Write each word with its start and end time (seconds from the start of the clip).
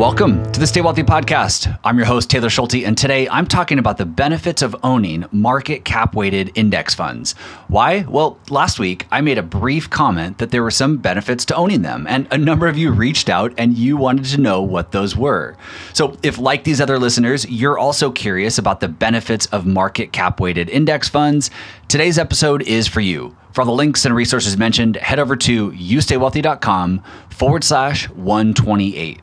Welcome 0.00 0.50
to 0.52 0.58
the 0.58 0.66
Stay 0.66 0.80
Wealthy 0.80 1.02
Podcast. 1.02 1.78
I'm 1.84 1.98
your 1.98 2.06
host, 2.06 2.30
Taylor 2.30 2.48
Schulte, 2.48 2.86
and 2.86 2.96
today 2.96 3.28
I'm 3.28 3.44
talking 3.44 3.78
about 3.78 3.98
the 3.98 4.06
benefits 4.06 4.62
of 4.62 4.74
owning 4.82 5.26
market 5.30 5.84
cap 5.84 6.14
weighted 6.14 6.50
index 6.54 6.94
funds. 6.94 7.32
Why? 7.68 8.06
Well, 8.08 8.38
last 8.48 8.78
week 8.78 9.06
I 9.10 9.20
made 9.20 9.36
a 9.36 9.42
brief 9.42 9.90
comment 9.90 10.38
that 10.38 10.52
there 10.52 10.62
were 10.62 10.70
some 10.70 10.96
benefits 10.96 11.44
to 11.44 11.54
owning 11.54 11.82
them, 11.82 12.06
and 12.06 12.26
a 12.30 12.38
number 12.38 12.66
of 12.66 12.78
you 12.78 12.92
reached 12.92 13.28
out 13.28 13.52
and 13.58 13.76
you 13.76 13.98
wanted 13.98 14.24
to 14.24 14.40
know 14.40 14.62
what 14.62 14.92
those 14.92 15.16
were. 15.16 15.54
So, 15.92 16.16
if 16.22 16.38
like 16.38 16.64
these 16.64 16.80
other 16.80 16.98
listeners, 16.98 17.46
you're 17.50 17.76
also 17.76 18.10
curious 18.10 18.56
about 18.56 18.80
the 18.80 18.88
benefits 18.88 19.44
of 19.48 19.66
market 19.66 20.12
cap 20.12 20.40
weighted 20.40 20.70
index 20.70 21.10
funds, 21.10 21.50
today's 21.88 22.18
episode 22.18 22.62
is 22.62 22.88
for 22.88 23.02
you. 23.02 23.36
For 23.52 23.60
all 23.60 23.66
the 23.66 23.72
links 23.72 24.06
and 24.06 24.14
resources 24.14 24.56
mentioned, 24.56 24.96
head 24.96 25.18
over 25.18 25.36
to 25.36 25.72
youstaywealthy.com 25.72 27.02
forward 27.28 27.64
slash 27.64 28.08
128. 28.08 29.20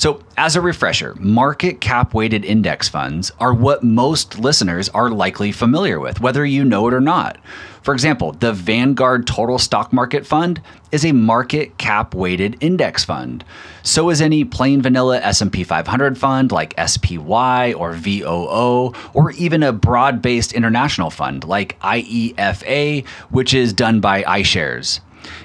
So, 0.00 0.22
as 0.38 0.56
a 0.56 0.62
refresher, 0.62 1.14
market 1.16 1.82
cap 1.82 2.14
weighted 2.14 2.42
index 2.42 2.88
funds 2.88 3.32
are 3.38 3.52
what 3.52 3.82
most 3.84 4.38
listeners 4.38 4.88
are 4.88 5.10
likely 5.10 5.52
familiar 5.52 6.00
with, 6.00 6.22
whether 6.22 6.42
you 6.42 6.64
know 6.64 6.88
it 6.88 6.94
or 6.94 7.02
not. 7.02 7.36
For 7.82 7.92
example, 7.92 8.32
the 8.32 8.54
Vanguard 8.54 9.26
Total 9.26 9.58
Stock 9.58 9.92
Market 9.92 10.26
Fund 10.26 10.62
is 10.90 11.04
a 11.04 11.12
market 11.12 11.76
cap 11.76 12.14
weighted 12.14 12.56
index 12.62 13.04
fund. 13.04 13.44
So 13.82 14.08
is 14.08 14.22
any 14.22 14.42
plain 14.42 14.80
vanilla 14.80 15.18
S&P 15.18 15.64
500 15.64 16.16
fund 16.16 16.50
like 16.50 16.72
SPY 16.80 17.74
or 17.74 17.92
VOO 17.92 18.94
or 19.12 19.32
even 19.32 19.62
a 19.62 19.70
broad-based 19.70 20.54
international 20.54 21.10
fund 21.10 21.44
like 21.44 21.78
IEFA, 21.80 23.06
which 23.28 23.52
is 23.52 23.74
done 23.74 24.00
by 24.00 24.22
iShares. 24.22 25.00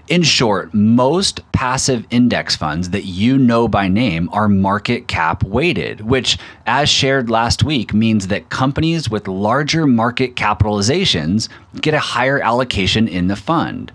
In 0.07 0.23
short, 0.23 0.73
most 0.73 1.41
passive 1.51 2.05
index 2.09 2.55
funds 2.55 2.91
that 2.91 3.05
you 3.05 3.37
know 3.37 3.67
by 3.67 3.87
name 3.87 4.29
are 4.31 4.47
market 4.47 5.07
cap 5.07 5.43
weighted, 5.43 6.01
which, 6.01 6.37
as 6.65 6.89
shared 6.89 7.29
last 7.29 7.63
week, 7.63 7.93
means 7.93 8.27
that 8.27 8.49
companies 8.49 9.09
with 9.09 9.27
larger 9.27 9.87
market 9.87 10.35
capitalizations 10.35 11.49
get 11.81 11.93
a 11.93 11.99
higher 11.99 12.39
allocation 12.39 13.07
in 13.07 13.27
the 13.27 13.35
fund. 13.35 13.91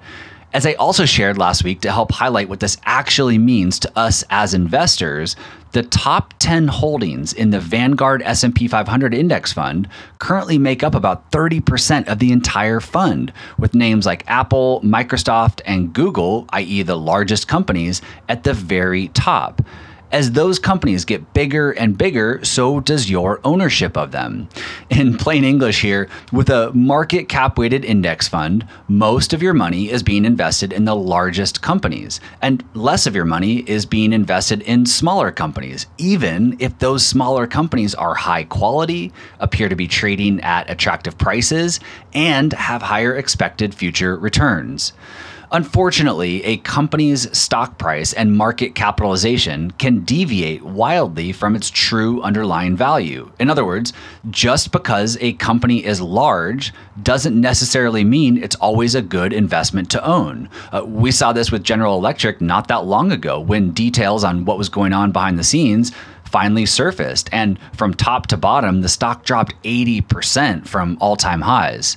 As 0.52 0.66
I 0.66 0.72
also 0.72 1.04
shared 1.04 1.38
last 1.38 1.62
week 1.62 1.80
to 1.82 1.92
help 1.92 2.10
highlight 2.10 2.48
what 2.48 2.58
this 2.58 2.76
actually 2.84 3.38
means 3.38 3.78
to 3.78 3.92
us 3.96 4.24
as 4.30 4.52
investors, 4.52 5.36
the 5.70 5.84
top 5.84 6.34
10 6.40 6.66
holdings 6.66 7.32
in 7.32 7.50
the 7.50 7.60
Vanguard 7.60 8.20
S&P 8.22 8.66
500 8.66 9.14
index 9.14 9.52
fund 9.52 9.88
currently 10.18 10.58
make 10.58 10.82
up 10.82 10.96
about 10.96 11.30
30% 11.30 12.08
of 12.08 12.18
the 12.18 12.32
entire 12.32 12.80
fund, 12.80 13.32
with 13.58 13.76
names 13.76 14.06
like 14.06 14.28
Apple, 14.28 14.80
Microsoft, 14.82 15.60
and 15.66 15.92
Google, 15.92 16.46
i.e. 16.50 16.82
the 16.82 16.98
largest 16.98 17.46
companies, 17.46 18.02
at 18.28 18.42
the 18.42 18.52
very 18.52 19.06
top. 19.08 19.62
As 20.12 20.33
those 20.33 20.58
companies 20.58 21.05
get 21.05 21.33
bigger 21.34 21.70
and 21.70 21.97
bigger, 21.97 22.44
so 22.44 22.80
does 22.80 23.08
your 23.08 23.41
ownership 23.44 23.97
of 23.97 24.11
them. 24.11 24.48
In 24.91 25.17
plain 25.17 25.44
English, 25.44 25.83
here, 25.83 26.08
with 26.33 26.50
a 26.50 26.72
market 26.72 27.28
cap 27.28 27.56
weighted 27.56 27.84
index 27.84 28.27
fund, 28.27 28.67
most 28.89 29.33
of 29.33 29.41
your 29.41 29.55
money 29.55 29.89
is 29.89 30.02
being 30.02 30.25
invested 30.25 30.72
in 30.72 30.84
the 30.84 30.97
largest 30.97 31.62
companies, 31.62 32.20
and 32.42 32.64
less 32.75 33.06
of 33.06 33.14
your 33.14 33.25
money 33.25 33.58
is 33.69 33.86
being 33.86 34.12
invested 34.12 34.62
in 34.62 34.84
smaller 34.84 35.30
companies, 35.30 35.86
even 35.97 36.56
if 36.58 36.77
those 36.80 37.06
smaller 37.06 37.47
companies 37.47 37.95
are 37.95 38.14
high 38.14 38.42
quality, 38.42 39.12
appear 39.39 39.69
to 39.69 39.77
be 39.77 39.86
trading 39.86 40.41
at 40.41 40.69
attractive 40.69 41.17
prices, 41.19 41.78
and 42.12 42.52
have 42.55 42.83
higher 42.83 43.14
expected 43.14 43.74
future 43.74 44.17
returns. 44.17 44.92
Unfortunately, 45.52 46.44
a 46.44 46.58
company's 46.58 47.36
stock 47.36 47.76
price 47.76 48.12
and 48.12 48.36
market 48.36 48.76
capitalization 48.76 49.72
can 49.72 50.04
deviate 50.04 50.62
wildly 50.62 51.32
from 51.32 51.56
its 51.56 51.68
true 51.70 52.22
underlying 52.22 52.76
value. 52.76 53.32
In 53.40 53.50
other 53.50 53.64
words, 53.64 53.92
just 54.30 54.70
because 54.70 55.18
a 55.20 55.32
company 55.34 55.84
is 55.84 56.00
large 56.00 56.72
doesn't 57.02 57.40
necessarily 57.40 58.05
mean 58.05 58.40
it's 58.40 58.55
always 58.56 58.94
a 58.94 59.02
good 59.02 59.33
investment 59.33 59.90
to 59.90 60.05
own. 60.06 60.48
Uh, 60.70 60.84
we 60.84 61.10
saw 61.10 61.33
this 61.33 61.50
with 61.50 61.64
General 61.64 61.96
Electric 61.96 62.40
not 62.40 62.68
that 62.68 62.84
long 62.84 63.10
ago 63.10 63.40
when 63.40 63.72
details 63.72 64.22
on 64.22 64.44
what 64.44 64.58
was 64.58 64.68
going 64.68 64.92
on 64.92 65.10
behind 65.10 65.36
the 65.36 65.42
scenes 65.42 65.90
finally 66.30 66.64
surfaced. 66.64 67.28
And 67.33 67.58
from 67.72 67.92
top 67.94 68.28
to 68.28 68.36
bottom, 68.36 68.83
the 68.83 68.89
stock 68.89 69.24
dropped 69.24 69.60
80% 69.64 70.68
from 70.68 70.96
all 71.00 71.16
time 71.16 71.40
highs. 71.40 71.96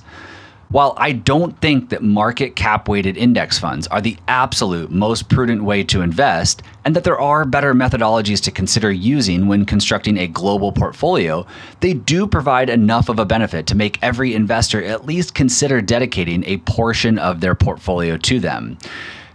While 0.68 0.94
I 0.96 1.12
don't 1.12 1.60
think 1.60 1.90
that 1.90 2.02
market 2.02 2.56
cap 2.56 2.88
weighted 2.88 3.16
index 3.16 3.58
funds 3.58 3.86
are 3.88 4.00
the 4.00 4.16
absolute 4.28 4.90
most 4.90 5.28
prudent 5.28 5.62
way 5.62 5.84
to 5.84 6.02
invest, 6.02 6.62
and 6.84 6.96
that 6.96 7.04
there 7.04 7.20
are 7.20 7.44
better 7.44 7.74
methodologies 7.74 8.42
to 8.42 8.50
consider 8.50 8.90
using 8.90 9.46
when 9.46 9.66
constructing 9.66 10.18
a 10.18 10.26
global 10.26 10.72
portfolio, 10.72 11.46
they 11.80 11.94
do 11.94 12.26
provide 12.26 12.70
enough 12.70 13.08
of 13.08 13.18
a 13.18 13.24
benefit 13.24 13.66
to 13.68 13.76
make 13.76 14.02
every 14.02 14.34
investor 14.34 14.82
at 14.82 15.06
least 15.06 15.34
consider 15.34 15.80
dedicating 15.80 16.44
a 16.44 16.58
portion 16.58 17.18
of 17.18 17.40
their 17.40 17.54
portfolio 17.54 18.16
to 18.16 18.40
them. 18.40 18.76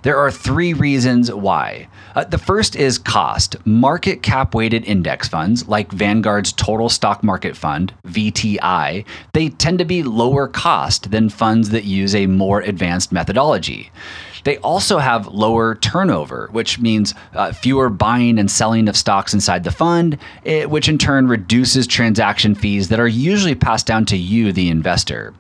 There 0.01 0.17
are 0.17 0.31
three 0.31 0.73
reasons 0.73 1.31
why. 1.31 1.89
Uh, 2.15 2.23
the 2.23 2.37
first 2.37 2.77
is 2.77 2.97
cost. 2.97 3.57
Market 3.65 4.23
cap 4.23 4.55
weighted 4.55 4.85
index 4.85 5.27
funds, 5.27 5.67
like 5.67 5.91
Vanguard's 5.91 6.53
Total 6.53 6.87
Stock 6.87 7.21
Market 7.21 7.57
Fund, 7.57 7.93
VTI, 8.07 9.03
they 9.33 9.49
tend 9.49 9.79
to 9.79 9.85
be 9.85 10.03
lower 10.03 10.47
cost 10.47 11.11
than 11.11 11.27
funds 11.27 11.71
that 11.71 11.83
use 11.83 12.15
a 12.15 12.27
more 12.27 12.61
advanced 12.61 13.11
methodology. 13.11 13.91
They 14.43 14.57
also 14.57 14.97
have 14.97 15.27
lower 15.27 15.75
turnover, 15.75 16.49
which 16.51 16.79
means 16.79 17.13
uh, 17.33 17.51
fewer 17.51 17.89
buying 17.89 18.39
and 18.39 18.49
selling 18.49 18.87
of 18.87 18.95
stocks 18.95 19.33
inside 19.33 19.63
the 19.63 19.71
fund, 19.71 20.17
it, 20.43 20.63
eh, 20.63 20.65
which 20.65 20.89
in 20.89 20.97
turn 20.97 21.27
reduces 21.27 21.87
transaction 21.87 22.55
fees 22.55 22.89
that 22.89 22.99
are 22.99 23.07
usually 23.07 23.55
passed 23.55 23.85
down 23.85 24.05
to 24.05 24.17
you, 24.17 24.51
the 24.51 24.69
investor. 24.69 25.33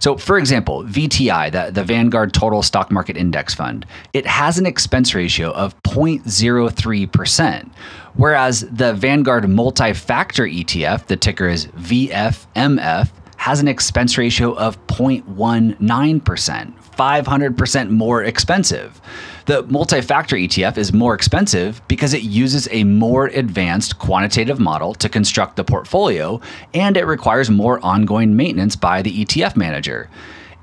So, 0.00 0.16
for 0.16 0.38
example, 0.38 0.84
VTI, 0.84 1.52
the, 1.52 1.70
the 1.72 1.84
Vanguard 1.84 2.32
Total 2.32 2.62
Stock 2.62 2.90
Market 2.90 3.16
Index 3.16 3.54
Fund, 3.54 3.86
it 4.12 4.26
has 4.26 4.58
an 4.58 4.66
expense 4.66 5.14
ratio 5.14 5.50
of 5.52 5.80
0.03%. 5.84 7.70
Whereas 8.14 8.60
the 8.70 8.92
Vanguard 8.92 9.48
Multi 9.48 9.94
Factor 9.94 10.44
ETF, 10.44 11.06
the 11.06 11.16
ticker 11.16 11.48
is 11.48 11.66
VFMF, 11.68 13.08
has 13.42 13.58
an 13.58 13.66
expense 13.66 14.16
ratio 14.16 14.52
of 14.54 14.78
0.19%, 14.86 15.74
500% 16.22 17.90
more 17.90 18.22
expensive. 18.22 19.00
The 19.46 19.64
multi 19.64 20.00
factor 20.00 20.36
ETF 20.36 20.78
is 20.78 20.92
more 20.92 21.12
expensive 21.12 21.82
because 21.88 22.14
it 22.14 22.22
uses 22.22 22.68
a 22.70 22.84
more 22.84 23.26
advanced 23.26 23.98
quantitative 23.98 24.60
model 24.60 24.94
to 24.94 25.08
construct 25.08 25.56
the 25.56 25.64
portfolio 25.64 26.40
and 26.72 26.96
it 26.96 27.04
requires 27.04 27.50
more 27.50 27.84
ongoing 27.84 28.36
maintenance 28.36 28.76
by 28.76 29.02
the 29.02 29.24
ETF 29.24 29.56
manager 29.56 30.08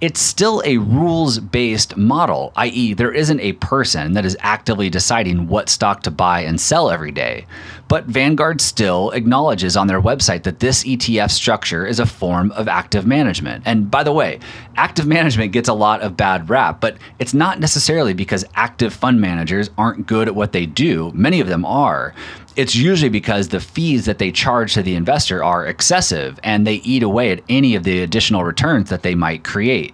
it's 0.02 0.22
still 0.22 0.62
a 0.66 0.78
rules 0.78 1.40
based 1.40 1.98
model, 1.98 2.54
i.e., 2.56 2.94
there 2.94 3.12
isn't 3.12 3.40
a 3.42 3.54
person 3.54 4.14
that 4.14 4.26
is 4.26 4.38
actively 4.40 4.90
deciding 4.90 5.48
what 5.48 5.70
stock 5.70 6.04
to 6.04 6.12
buy 6.12 6.42
and 6.42 6.60
sell 6.60 6.90
every 6.90 7.12
day. 7.12 7.46
But 7.90 8.06
Vanguard 8.06 8.62
still 8.62 9.10
acknowledges 9.12 9.76
on 9.76 9.88
their 9.88 10.02
website 10.02 10.44
that 10.44 10.60
this 10.60 10.84
ETF 10.84 11.32
structure 11.32 11.86
is 11.86 12.00
a 12.00 12.06
form 12.06 12.52
of 12.52 12.68
active 12.68 13.06
management. 13.06 13.64
And 13.66 13.90
by 13.90 14.04
the 14.04 14.14
way, 14.14 14.40
active 14.80 15.06
management 15.06 15.52
gets 15.52 15.68
a 15.68 15.74
lot 15.74 16.02
of 16.02 16.16
bad 16.16 16.50
rap, 16.50 16.80
but 16.80 16.98
it's 17.20 17.34
not 17.34 17.60
necessarily 17.60 18.14
because 18.14 18.46
active 18.56 18.94
fund 18.94 19.20
managers 19.20 19.70
aren't 19.78 20.08
good 20.08 20.30
at 20.30 20.36
what 20.36 20.54
they 20.54 20.66
do. 20.66 21.12
Many 21.14 21.42
of 21.42 21.48
them 21.48 21.66
are 21.66 22.14
it's 22.56 22.76
usually 22.76 23.10
because 23.10 23.50
the 23.50 23.60
fees 23.60 24.06
that 24.06 24.18
they 24.18 24.32
charge 24.32 24.74
to 24.74 24.84
the 24.84 24.96
investor 24.96 25.42
are 25.42 25.66
excessive 25.66 26.40
and 26.44 26.68
they 26.68 26.76
eat 26.76 27.04
away 27.04 27.32
at 27.32 27.42
any 27.48 27.76
of 27.76 27.84
the 27.84 28.02
additional 28.02 28.44
returns 28.44 28.90
that 28.90 29.02
they 29.02 29.16
might 29.16 29.46
create. 29.46 29.94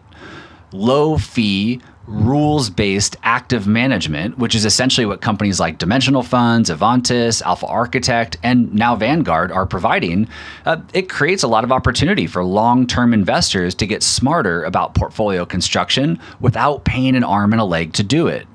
Low 0.72 1.18
fee, 1.18 1.80
rules 2.08 2.70
based 2.70 3.16
active 3.24 3.68
management, 3.68 4.38
which 4.38 4.56
is 4.56 4.66
essentially 4.66 5.06
what 5.06 5.22
companies 5.22 5.60
like 5.60 5.78
Dimensional 5.78 6.24
Funds, 6.24 6.70
Avantis, 6.70 7.42
Alpha 7.42 7.66
Architect, 7.66 8.38
and 8.44 8.74
now 8.74 8.96
Vanguard 8.96 9.52
are 9.52 9.66
providing, 9.66 10.28
uh, 10.66 10.78
it 10.94 11.10
creates 11.10 11.44
a 11.44 11.48
lot 11.48 11.64
of 11.64 11.72
opportunity 11.72 12.28
for 12.28 12.44
long 12.44 12.88
term 12.88 13.14
investors 13.14 13.74
to 13.76 13.88
get 13.88 14.04
smarter 14.04 14.64
about 14.64 14.96
portfolio 14.96 15.46
construction 15.46 16.20
without 16.40 16.86
paying 16.86 17.16
an 17.16 17.24
arm 17.24 17.52
and 17.54 17.62
a 17.62 17.66
leg 17.66 17.94
to 17.94 18.04
do 18.04 18.28
it. 18.28 18.48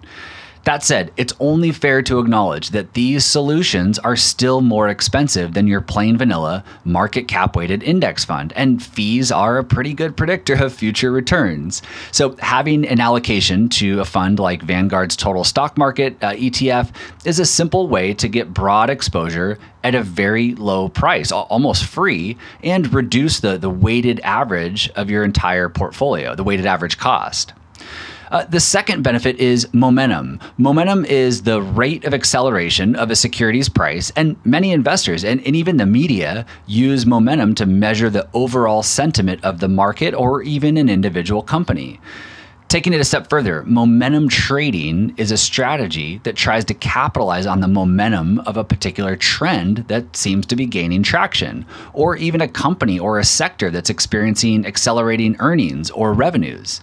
That 0.65 0.83
said, 0.83 1.11
it's 1.17 1.33
only 1.41 1.73
fair 1.73 2.03
to 2.03 2.19
acknowledge 2.19 2.71
that 2.71 2.93
these 2.93 3.25
solutions 3.25 3.99
are 3.99 4.17
still 4.17 4.61
more 4.61 4.89
expensive 4.89 5.55
than 5.55 5.67
your 5.67 5.81
plain 5.81 6.19
vanilla 6.19 6.65
market 6.85 7.29
cap 7.29 7.57
weighted 7.57 7.83
index 7.83 8.25
fund, 8.27 8.53
and 8.55 8.83
fees 8.83 9.33
are 9.33 9.57
a 9.57 9.65
pretty 9.65 9.95
good 9.95 10.17
predictor 10.19 10.63
of 10.63 10.75
future 10.75 11.11
returns. 11.11 11.81
So, 12.13 12.37
having 12.41 12.87
an 12.87 13.01
allocation 13.01 13.71
to 13.71 14.01
a 14.01 14.05
fund 14.05 14.39
like 14.39 14.63
Vanguard's 14.63 15.17
Total 15.17 15.45
Stock 15.45 15.79
Market 15.79 16.17
uh, 16.23 16.33
ETF 16.33 16.91
is 17.25 17.41
a 17.41 17.47
simple 17.47 17.89
way 17.89 18.13
to 18.15 18.29
get 18.29 18.53
broad 18.53 18.91
exposure 18.91 19.59
at 19.83 19.95
a 19.95 20.03
very 20.03 20.55
low 20.57 20.91
price, 20.91 21.33
almost 21.33 21.87
free, 21.87 22.37
and 22.63 22.93
reduce 22.93 23.41
the, 23.41 23.57
the 23.57 23.71
weighted 23.71 24.21
average 24.21 24.91
of 24.91 25.09
your 25.09 25.25
entire 25.25 25.71
portfolio, 25.71 26.35
the 26.35 26.45
weighted 26.45 26.67
average 26.67 26.99
cost. 26.99 27.55
Uh, 28.31 28.45
the 28.45 28.61
second 28.61 29.03
benefit 29.03 29.37
is 29.41 29.67
momentum. 29.73 30.39
Momentum 30.57 31.05
is 31.05 31.43
the 31.43 31.61
rate 31.61 32.05
of 32.05 32.15
acceleration 32.15 32.95
of 32.95 33.11
a 33.11 33.17
security's 33.17 33.69
price, 33.69 34.13
and 34.15 34.37
many 34.47 34.71
investors 34.71 35.25
and, 35.25 35.45
and 35.45 35.57
even 35.57 35.79
the 35.79 35.87
media 35.87 36.47
use 36.67 37.05
momentum 37.05 37.57
to 37.57 37.67
measure 37.67 38.09
the 38.09 38.29
overall 38.33 38.85
sentiment 38.85 39.43
of 39.45 39.59
the 39.59 39.69
market 39.69 40.15
or 40.15 40.43
even 40.43 40.77
an 40.77 40.89
individual 40.89 41.43
company. 41.43 41.99
Taking 42.69 42.93
it 42.93 43.01
a 43.01 43.05
step 43.05 43.29
further, 43.29 43.65
momentum 43.65 44.29
trading 44.29 45.13
is 45.17 45.33
a 45.33 45.37
strategy 45.37 46.21
that 46.23 46.37
tries 46.37 46.65
to 46.67 46.75
capitalize 46.75 47.45
on 47.45 47.59
the 47.59 47.67
momentum 47.67 48.39
of 48.47 48.57
a 48.57 48.63
particular 48.63 49.17
trend 49.17 49.79
that 49.89 50.15
seems 50.15 50.47
to 50.47 50.55
be 50.55 50.67
gaining 50.67 51.03
traction, 51.03 51.67
or 51.95 52.15
even 52.17 52.41
a 52.41 52.47
company 52.47 52.97
or 52.97 53.19
a 53.19 53.25
sector 53.25 53.73
that's 53.73 53.91
experiencing 53.91 54.65
accelerating 54.65 55.35
earnings 55.41 55.91
or 55.91 56.13
revenues. 56.13 56.81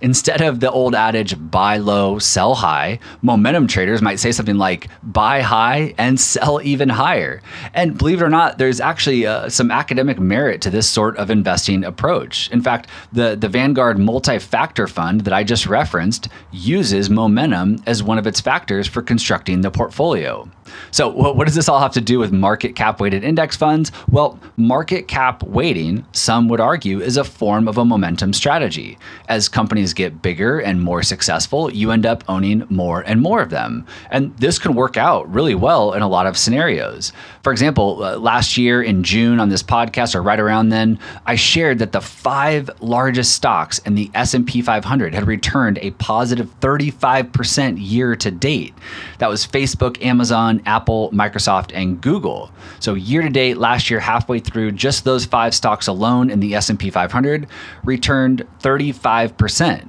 Instead 0.00 0.40
of 0.40 0.60
the 0.60 0.70
old 0.70 0.94
adage 0.94 1.34
buy 1.50 1.76
low, 1.76 2.18
sell 2.18 2.54
high, 2.54 2.98
momentum 3.22 3.66
traders 3.66 4.00
might 4.00 4.18
say 4.18 4.32
something 4.32 4.56
like 4.56 4.88
buy 5.02 5.40
high 5.40 5.94
and 5.98 6.18
sell 6.30 6.60
even 6.62 6.88
higher. 6.88 7.42
And 7.74 7.98
believe 7.98 8.22
it 8.22 8.24
or 8.24 8.30
not, 8.30 8.58
there's 8.58 8.80
actually 8.80 9.26
uh, 9.26 9.48
some 9.48 9.70
academic 9.70 10.18
merit 10.18 10.60
to 10.62 10.70
this 10.70 10.88
sort 10.88 11.16
of 11.16 11.30
investing 11.30 11.84
approach. 11.84 12.50
In 12.50 12.62
fact, 12.62 12.88
the, 13.12 13.36
the 13.36 13.48
Vanguard 13.48 13.98
multi 13.98 14.38
factor 14.38 14.86
fund 14.86 15.22
that 15.22 15.34
I 15.34 15.44
just 15.44 15.66
referenced 15.66 16.28
uses 16.50 17.10
momentum 17.10 17.82
as 17.86 18.02
one 18.02 18.18
of 18.18 18.26
its 18.26 18.40
factors 18.40 18.86
for 18.86 19.02
constructing 19.02 19.60
the 19.60 19.70
portfolio. 19.70 20.48
So, 20.90 21.08
what 21.08 21.46
does 21.46 21.54
this 21.54 21.68
all 21.68 21.80
have 21.80 21.92
to 21.92 22.00
do 22.00 22.18
with 22.18 22.32
market 22.32 22.74
cap 22.76 23.00
weighted 23.00 23.24
index 23.24 23.56
funds? 23.56 23.92
Well, 24.08 24.38
market 24.56 25.08
cap 25.08 25.42
weighting, 25.42 26.06
some 26.12 26.48
would 26.48 26.60
argue, 26.60 27.00
is 27.00 27.16
a 27.16 27.24
form 27.24 27.68
of 27.68 27.78
a 27.78 27.84
momentum 27.84 28.32
strategy. 28.32 28.98
As 29.28 29.48
companies 29.48 29.89
get 29.94 30.22
bigger 30.22 30.58
and 30.58 30.82
more 30.82 31.02
successful, 31.02 31.72
you 31.72 31.90
end 31.90 32.06
up 32.06 32.24
owning 32.28 32.66
more 32.68 33.00
and 33.02 33.20
more 33.20 33.40
of 33.40 33.50
them. 33.50 33.86
And 34.10 34.36
this 34.36 34.58
can 34.58 34.74
work 34.74 34.96
out 34.96 35.32
really 35.32 35.54
well 35.54 35.92
in 35.92 36.02
a 36.02 36.08
lot 36.08 36.26
of 36.26 36.36
scenarios. 36.36 37.12
For 37.42 37.52
example, 37.52 38.02
uh, 38.02 38.16
last 38.18 38.56
year 38.56 38.82
in 38.82 39.02
June 39.02 39.40
on 39.40 39.48
this 39.48 39.62
podcast 39.62 40.14
or 40.14 40.22
right 40.22 40.38
around 40.38 40.68
then, 40.68 40.98
I 41.26 41.36
shared 41.36 41.78
that 41.78 41.92
the 41.92 42.00
five 42.00 42.70
largest 42.80 43.32
stocks 43.32 43.78
in 43.80 43.94
the 43.94 44.10
S&P 44.14 44.62
500 44.62 45.14
had 45.14 45.26
returned 45.26 45.78
a 45.78 45.90
positive 45.92 46.48
35% 46.60 47.76
year 47.78 48.14
to 48.16 48.30
date. 48.30 48.74
That 49.18 49.28
was 49.28 49.46
Facebook, 49.46 50.02
Amazon, 50.04 50.62
Apple, 50.66 51.10
Microsoft, 51.12 51.70
and 51.74 52.00
Google. 52.00 52.50
So 52.78 52.94
year 52.94 53.22
to 53.22 53.30
date 53.30 53.56
last 53.56 53.90
year 53.90 54.00
halfway 54.00 54.38
through 54.40 54.72
just 54.72 55.04
those 55.04 55.24
five 55.24 55.54
stocks 55.54 55.86
alone 55.86 56.30
in 56.30 56.40
the 56.40 56.54
S&P 56.54 56.90
500 56.90 57.46
returned 57.84 58.46
35%. 58.60 59.79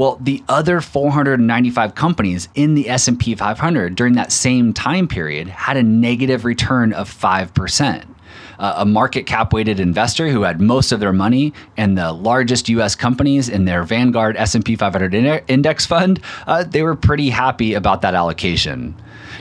Well, 0.00 0.16
the 0.18 0.42
other 0.48 0.80
495 0.80 1.94
companies 1.94 2.48
in 2.54 2.72
the 2.72 2.88
S&P 2.88 3.34
500 3.34 3.94
during 3.94 4.14
that 4.14 4.32
same 4.32 4.72
time 4.72 5.06
period 5.06 5.48
had 5.48 5.76
a 5.76 5.82
negative 5.82 6.46
return 6.46 6.94
of 6.94 7.12
5%. 7.12 8.06
Uh, 8.58 8.74
a 8.78 8.86
market 8.86 9.26
cap 9.26 9.52
weighted 9.52 9.78
investor 9.78 10.30
who 10.30 10.40
had 10.40 10.58
most 10.58 10.92
of 10.92 11.00
their 11.00 11.12
money 11.12 11.52
in 11.76 11.96
the 11.96 12.14
largest 12.14 12.70
US 12.70 12.94
companies 12.94 13.50
in 13.50 13.66
their 13.66 13.84
Vanguard 13.84 14.38
S&P 14.38 14.74
500 14.74 15.44
index 15.48 15.84
fund, 15.84 16.18
uh, 16.46 16.64
they 16.64 16.82
were 16.82 16.96
pretty 16.96 17.28
happy 17.28 17.74
about 17.74 18.00
that 18.00 18.14
allocation. 18.14 18.94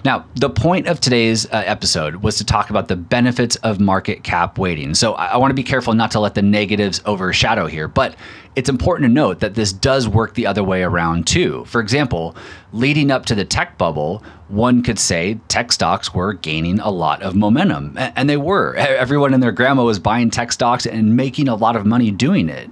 Now, 0.05 0.25
the 0.35 0.49
point 0.49 0.87
of 0.87 0.99
today's 0.99 1.45
uh, 1.47 1.63
episode 1.65 2.17
was 2.17 2.37
to 2.37 2.45
talk 2.45 2.69
about 2.69 2.87
the 2.87 2.95
benefits 2.95 3.55
of 3.57 3.79
market 3.79 4.23
cap 4.23 4.57
weighting. 4.57 4.93
So 4.95 5.13
I, 5.13 5.27
I 5.27 5.37
want 5.37 5.51
to 5.51 5.55
be 5.55 5.63
careful 5.63 5.93
not 5.93 6.11
to 6.11 6.19
let 6.19 6.35
the 6.35 6.41
negatives 6.41 7.01
overshadow 7.05 7.67
here, 7.67 7.87
but 7.87 8.15
it's 8.55 8.69
important 8.69 9.09
to 9.09 9.13
note 9.13 9.39
that 9.41 9.55
this 9.55 9.71
does 9.71 10.07
work 10.07 10.33
the 10.33 10.47
other 10.47 10.63
way 10.63 10.83
around 10.83 11.27
too. 11.27 11.65
For 11.65 11.81
example, 11.81 12.35
leading 12.73 13.11
up 13.11 13.25
to 13.27 13.35
the 13.35 13.45
tech 13.45 13.77
bubble, 13.77 14.23
one 14.47 14.81
could 14.83 14.99
say 14.99 15.39
tech 15.47 15.71
stocks 15.71 16.13
were 16.13 16.33
gaining 16.33 16.79
a 16.79 16.89
lot 16.89 17.21
of 17.21 17.35
momentum, 17.35 17.95
and 17.97 18.29
they 18.29 18.37
were. 18.37 18.75
Everyone 18.75 19.33
and 19.33 19.43
their 19.43 19.51
grandma 19.51 19.83
was 19.83 19.99
buying 19.99 20.29
tech 20.29 20.51
stocks 20.51 20.85
and 20.85 21.15
making 21.15 21.47
a 21.47 21.55
lot 21.55 21.75
of 21.75 21.85
money 21.85 22.09
doing 22.09 22.49
it 22.49 22.69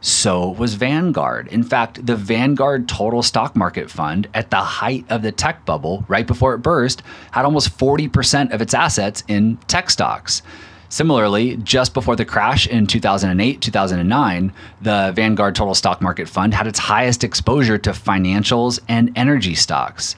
so 0.00 0.50
was 0.50 0.74
Vanguard. 0.74 1.48
In 1.48 1.62
fact, 1.62 2.04
the 2.06 2.16
Vanguard 2.16 2.88
Total 2.88 3.22
Stock 3.22 3.56
Market 3.56 3.90
Fund, 3.90 4.28
at 4.34 4.50
the 4.50 4.56
height 4.56 5.04
of 5.08 5.22
the 5.22 5.32
tech 5.32 5.64
bubble, 5.64 6.04
right 6.08 6.26
before 6.26 6.54
it 6.54 6.58
burst, 6.58 7.02
had 7.32 7.44
almost 7.44 7.76
40% 7.76 8.52
of 8.52 8.60
its 8.60 8.74
assets 8.74 9.24
in 9.28 9.56
tech 9.68 9.90
stocks. 9.90 10.42
Similarly, 10.88 11.56
just 11.56 11.94
before 11.94 12.14
the 12.14 12.24
crash 12.24 12.66
in 12.66 12.86
2008, 12.86 13.60
2009, 13.60 14.52
the 14.82 15.12
Vanguard 15.16 15.54
Total 15.56 15.74
Stock 15.74 16.00
Market 16.00 16.28
Fund 16.28 16.54
had 16.54 16.66
its 16.66 16.78
highest 16.78 17.24
exposure 17.24 17.78
to 17.78 17.90
financials 17.90 18.78
and 18.88 19.10
energy 19.16 19.54
stocks. 19.54 20.14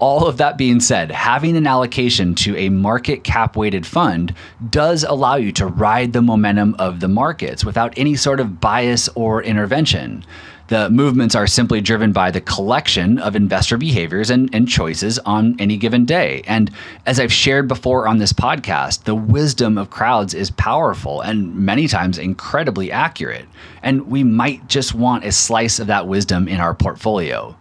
All 0.00 0.26
of 0.26 0.38
that 0.38 0.56
being 0.56 0.80
said, 0.80 1.10
having 1.10 1.58
an 1.58 1.66
allocation 1.66 2.34
to 2.36 2.56
a 2.56 2.70
market 2.70 3.22
cap 3.22 3.54
weighted 3.54 3.84
fund 3.86 4.34
does 4.70 5.04
allow 5.04 5.34
you 5.34 5.52
to 5.52 5.66
ride 5.66 6.14
the 6.14 6.22
momentum 6.22 6.74
of 6.78 7.00
the 7.00 7.08
markets 7.08 7.66
without 7.66 7.92
any 7.98 8.16
sort 8.16 8.40
of 8.40 8.60
bias 8.60 9.10
or 9.14 9.42
intervention. 9.42 10.24
The 10.68 10.88
movements 10.88 11.34
are 11.34 11.46
simply 11.46 11.82
driven 11.82 12.12
by 12.12 12.30
the 12.30 12.40
collection 12.40 13.18
of 13.18 13.36
investor 13.36 13.76
behaviors 13.76 14.30
and, 14.30 14.48
and, 14.54 14.68
choices 14.68 15.18
on 15.18 15.56
any 15.58 15.76
given 15.76 16.04
day. 16.04 16.44
And 16.46 16.70
as 17.04 17.18
I've 17.20 17.32
shared 17.32 17.68
before 17.68 18.06
on 18.06 18.18
this 18.18 18.32
podcast, 18.32 19.02
the 19.02 19.16
wisdom 19.16 19.76
of 19.76 19.90
crowds 19.90 20.32
is 20.32 20.50
powerful 20.52 21.20
and 21.22 21.54
many 21.56 21.88
times 21.88 22.18
incredibly 22.18 22.92
accurate. 22.92 23.46
And 23.82 24.06
we 24.06 24.22
might 24.22 24.66
just 24.68 24.94
want 24.94 25.24
a 25.24 25.32
slice 25.32 25.80
of 25.80 25.88
that 25.88 26.06
wisdom 26.06 26.46
in 26.46 26.60
our 26.60 26.72
portfolio. 26.72 27.56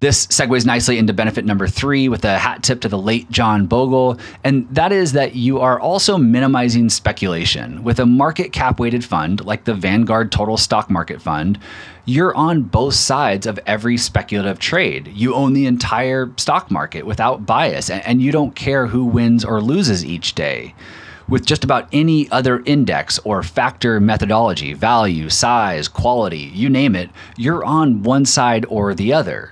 This 0.00 0.28
segues 0.28 0.64
nicely 0.64 0.96
into 0.96 1.12
benefit 1.12 1.44
number 1.44 1.66
three 1.66 2.08
with 2.08 2.24
a 2.24 2.38
hat 2.38 2.62
tip 2.62 2.80
to 2.82 2.88
the 2.88 2.96
late 2.96 3.28
John 3.32 3.66
Bogle, 3.66 4.16
and 4.44 4.68
that 4.72 4.92
is 4.92 5.10
that 5.12 5.34
you 5.34 5.58
are 5.58 5.80
also 5.80 6.16
minimizing 6.16 6.88
speculation. 6.88 7.82
With 7.82 7.98
a 7.98 8.06
market 8.06 8.52
cap 8.52 8.78
weighted 8.78 9.04
fund 9.04 9.44
like 9.44 9.64
the 9.64 9.74
Vanguard 9.74 10.30
Total 10.30 10.56
Stock 10.56 10.88
Market 10.88 11.20
Fund, 11.20 11.58
you're 12.04 12.32
on 12.36 12.62
both 12.62 12.94
sides 12.94 13.44
of 13.44 13.58
every 13.66 13.96
speculative 13.96 14.60
trade. 14.60 15.10
You 15.12 15.34
own 15.34 15.52
the 15.52 15.66
entire 15.66 16.30
stock 16.36 16.70
market 16.70 17.04
without 17.04 17.44
bias, 17.44 17.90
and 17.90 18.22
you 18.22 18.30
don't 18.30 18.54
care 18.54 18.86
who 18.86 19.04
wins 19.04 19.44
or 19.44 19.60
loses 19.60 20.04
each 20.04 20.36
day 20.36 20.76
with 21.28 21.44
just 21.44 21.64
about 21.64 21.88
any 21.92 22.30
other 22.30 22.62
index 22.64 23.18
or 23.18 23.42
factor 23.42 24.00
methodology, 24.00 24.72
value, 24.72 25.28
size, 25.28 25.86
quality, 25.88 26.50
you 26.54 26.70
name 26.70 26.94
it, 26.94 27.10
you're 27.36 27.64
on 27.64 28.02
one 28.02 28.24
side 28.24 28.64
or 28.70 28.94
the 28.94 29.12
other 29.12 29.50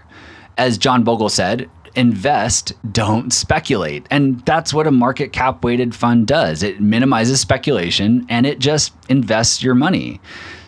as 0.56 0.78
John 0.78 1.04
Bogle 1.04 1.28
said, 1.28 1.68
invest, 1.94 2.72
don't 2.92 3.32
speculate. 3.32 4.06
And 4.10 4.40
that's 4.44 4.72
what 4.72 4.86
a 4.86 4.90
market 4.90 5.32
cap 5.32 5.64
weighted 5.64 5.94
fund 5.94 6.26
does. 6.26 6.62
It 6.62 6.80
minimizes 6.80 7.40
speculation 7.40 8.26
and 8.28 8.46
it 8.46 8.58
just 8.58 8.92
invests 9.08 9.62
your 9.62 9.74
money. 9.74 10.20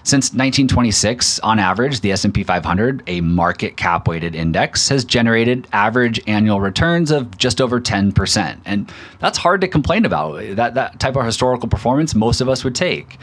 Since 0.04 0.28
1926, 0.28 1.38
on 1.40 1.58
average, 1.58 2.00
the 2.00 2.12
S&P 2.12 2.42
500, 2.42 3.02
a 3.08 3.20
market 3.20 3.76
cap 3.76 4.08
weighted 4.08 4.34
index, 4.34 4.88
has 4.88 5.04
generated 5.04 5.68
average 5.70 6.18
annual 6.26 6.62
returns 6.62 7.10
of 7.10 7.36
just 7.36 7.60
over 7.60 7.78
10%. 7.78 8.58
And 8.64 8.90
that's 9.18 9.36
hard 9.36 9.60
to 9.60 9.68
complain 9.68 10.06
about. 10.06 10.56
That 10.56 10.72
that 10.74 10.98
type 10.98 11.14
of 11.16 11.26
historical 11.26 11.68
performance 11.68 12.14
most 12.14 12.40
of 12.40 12.48
us 12.48 12.64
would 12.64 12.74
take. 12.74 13.18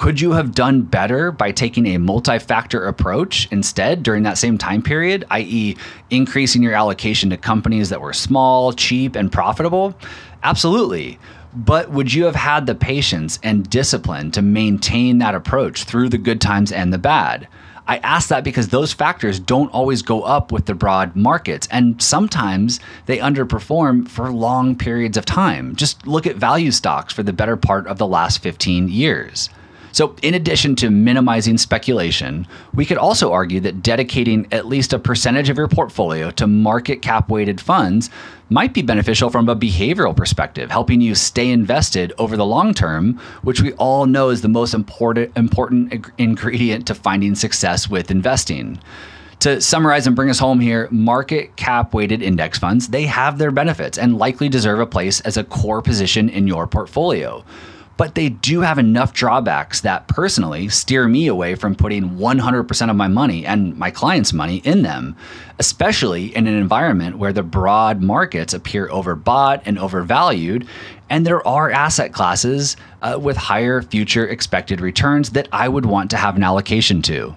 Could 0.00 0.18
you 0.18 0.32
have 0.32 0.54
done 0.54 0.80
better 0.80 1.30
by 1.30 1.52
taking 1.52 1.88
a 1.88 1.98
multi 1.98 2.38
factor 2.38 2.86
approach 2.86 3.46
instead 3.50 4.02
during 4.02 4.22
that 4.22 4.38
same 4.38 4.56
time 4.56 4.80
period, 4.80 5.26
i.e., 5.30 5.76
increasing 6.08 6.62
your 6.62 6.72
allocation 6.72 7.28
to 7.28 7.36
companies 7.36 7.90
that 7.90 8.00
were 8.00 8.14
small, 8.14 8.72
cheap, 8.72 9.14
and 9.14 9.30
profitable? 9.30 9.94
Absolutely. 10.42 11.18
But 11.52 11.90
would 11.90 12.14
you 12.14 12.24
have 12.24 12.34
had 12.34 12.64
the 12.64 12.74
patience 12.74 13.38
and 13.42 13.68
discipline 13.68 14.30
to 14.30 14.40
maintain 14.40 15.18
that 15.18 15.34
approach 15.34 15.84
through 15.84 16.08
the 16.08 16.16
good 16.16 16.40
times 16.40 16.72
and 16.72 16.94
the 16.94 16.98
bad? 16.98 17.46
I 17.86 17.98
ask 17.98 18.30
that 18.30 18.42
because 18.42 18.68
those 18.68 18.94
factors 18.94 19.38
don't 19.38 19.68
always 19.68 20.00
go 20.00 20.22
up 20.22 20.50
with 20.50 20.64
the 20.64 20.74
broad 20.74 21.14
markets, 21.14 21.68
and 21.70 22.00
sometimes 22.00 22.80
they 23.04 23.18
underperform 23.18 24.08
for 24.08 24.32
long 24.32 24.76
periods 24.76 25.18
of 25.18 25.26
time. 25.26 25.76
Just 25.76 26.06
look 26.06 26.26
at 26.26 26.36
value 26.36 26.70
stocks 26.70 27.12
for 27.12 27.22
the 27.22 27.34
better 27.34 27.58
part 27.58 27.86
of 27.86 27.98
the 27.98 28.06
last 28.06 28.38
15 28.38 28.88
years. 28.88 29.50
So, 29.92 30.14
in 30.22 30.34
addition 30.34 30.76
to 30.76 30.90
minimizing 30.90 31.58
speculation, 31.58 32.46
we 32.74 32.84
could 32.84 32.98
also 32.98 33.32
argue 33.32 33.60
that 33.60 33.82
dedicating 33.82 34.46
at 34.52 34.66
least 34.66 34.92
a 34.92 34.98
percentage 34.98 35.48
of 35.48 35.56
your 35.56 35.68
portfolio 35.68 36.30
to 36.32 36.46
market 36.46 37.02
cap 37.02 37.28
weighted 37.28 37.60
funds 37.60 38.10
might 38.50 38.74
be 38.74 38.82
beneficial 38.82 39.30
from 39.30 39.48
a 39.48 39.56
behavioral 39.56 40.16
perspective, 40.16 40.70
helping 40.70 41.00
you 41.00 41.14
stay 41.14 41.50
invested 41.50 42.12
over 42.18 42.36
the 42.36 42.46
long 42.46 42.74
term, 42.74 43.18
which 43.42 43.60
we 43.60 43.72
all 43.74 44.06
know 44.06 44.28
is 44.28 44.42
the 44.42 44.48
most 44.48 44.74
important, 44.74 45.36
important 45.36 46.10
ingredient 46.18 46.86
to 46.86 46.94
finding 46.94 47.34
success 47.34 47.88
with 47.88 48.10
investing. 48.10 48.78
To 49.40 49.60
summarize 49.60 50.06
and 50.06 50.14
bring 50.14 50.28
us 50.28 50.38
home 50.38 50.60
here, 50.60 50.86
market 50.90 51.56
cap 51.56 51.94
weighted 51.94 52.20
index 52.20 52.58
funds, 52.58 52.88
they 52.88 53.06
have 53.06 53.38
their 53.38 53.50
benefits 53.50 53.96
and 53.96 54.18
likely 54.18 54.50
deserve 54.50 54.80
a 54.80 54.86
place 54.86 55.20
as 55.20 55.38
a 55.38 55.44
core 55.44 55.80
position 55.80 56.28
in 56.28 56.46
your 56.46 56.66
portfolio 56.66 57.42
but 58.00 58.14
they 58.14 58.30
do 58.30 58.62
have 58.62 58.78
enough 58.78 59.12
drawbacks 59.12 59.82
that 59.82 60.08
personally 60.08 60.70
steer 60.70 61.06
me 61.06 61.26
away 61.26 61.54
from 61.54 61.74
putting 61.74 62.16
100% 62.16 62.88
of 62.88 62.96
my 62.96 63.08
money 63.08 63.44
and 63.44 63.76
my 63.76 63.90
clients' 63.90 64.32
money 64.32 64.56
in 64.64 64.80
them, 64.80 65.14
especially 65.58 66.34
in 66.34 66.46
an 66.46 66.54
environment 66.54 67.18
where 67.18 67.34
the 67.34 67.42
broad 67.42 68.00
markets 68.00 68.54
appear 68.54 68.88
overbought 68.88 69.60
and 69.66 69.78
overvalued. 69.78 70.66
And 71.10 71.26
there 71.26 71.46
are 71.46 71.70
asset 71.70 72.14
classes 72.14 72.74
uh, 73.02 73.18
with 73.20 73.36
higher 73.36 73.82
future 73.82 74.26
expected 74.26 74.80
returns 74.80 75.28
that 75.32 75.48
I 75.52 75.68
would 75.68 75.84
want 75.84 76.10
to 76.12 76.16
have 76.16 76.36
an 76.36 76.42
allocation 76.42 77.02
to. 77.02 77.36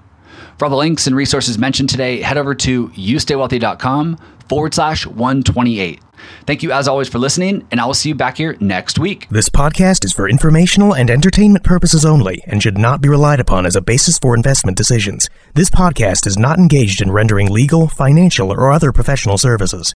For 0.57 0.65
all 0.65 0.71
the 0.71 0.77
links 0.77 1.07
and 1.07 1.15
resources 1.15 1.57
mentioned 1.57 1.89
today, 1.89 2.21
head 2.21 2.37
over 2.37 2.53
to 2.55 2.89
youstaywealthy.com 2.89 4.17
forward 4.47 4.73
slash 4.73 5.05
128. 5.05 5.99
Thank 6.45 6.63
you 6.63 6.71
as 6.71 6.87
always 6.87 7.09
for 7.09 7.19
listening, 7.19 7.67
and 7.71 7.79
I 7.79 7.85
will 7.85 7.93
see 7.93 8.09
you 8.09 8.15
back 8.15 8.37
here 8.37 8.55
next 8.59 8.99
week. 8.99 9.27
This 9.29 9.49
podcast 9.49 10.05
is 10.05 10.13
for 10.13 10.29
informational 10.29 10.93
and 10.95 11.09
entertainment 11.09 11.63
purposes 11.63 12.05
only 12.05 12.43
and 12.47 12.61
should 12.61 12.77
not 12.77 13.01
be 13.01 13.09
relied 13.09 13.39
upon 13.39 13.65
as 13.65 13.75
a 13.75 13.81
basis 13.81 14.19
for 14.19 14.35
investment 14.35 14.77
decisions. 14.77 15.29
This 15.53 15.69
podcast 15.69 16.27
is 16.27 16.37
not 16.37 16.59
engaged 16.59 17.01
in 17.01 17.11
rendering 17.11 17.51
legal, 17.51 17.87
financial, 17.87 18.51
or 18.51 18.71
other 18.71 18.91
professional 18.91 19.37
services. 19.37 19.93